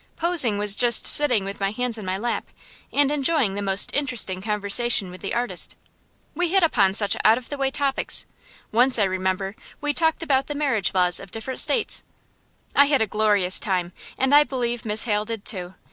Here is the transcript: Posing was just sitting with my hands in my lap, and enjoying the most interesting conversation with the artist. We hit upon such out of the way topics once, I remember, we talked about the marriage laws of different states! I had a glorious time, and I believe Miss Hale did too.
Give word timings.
Posing 0.15 0.57
was 0.57 0.75
just 0.75 1.05
sitting 1.05 1.45
with 1.45 1.59
my 1.59 1.69
hands 1.69 1.95
in 1.95 2.03
my 2.05 2.17
lap, 2.17 2.45
and 2.91 3.11
enjoying 3.11 3.53
the 3.53 3.61
most 3.61 3.93
interesting 3.93 4.41
conversation 4.41 5.11
with 5.11 5.21
the 5.21 5.35
artist. 5.35 5.75
We 6.33 6.49
hit 6.49 6.63
upon 6.63 6.95
such 6.95 7.15
out 7.23 7.37
of 7.37 7.49
the 7.49 7.57
way 7.59 7.69
topics 7.69 8.25
once, 8.71 8.97
I 8.97 9.03
remember, 9.03 9.55
we 9.79 9.93
talked 9.93 10.23
about 10.23 10.47
the 10.47 10.55
marriage 10.55 10.91
laws 10.95 11.19
of 11.19 11.29
different 11.29 11.59
states! 11.59 12.01
I 12.75 12.85
had 12.85 13.03
a 13.03 13.05
glorious 13.05 13.59
time, 13.59 13.93
and 14.17 14.33
I 14.33 14.43
believe 14.43 14.85
Miss 14.85 15.03
Hale 15.03 15.23
did 15.25 15.45
too. 15.45 15.75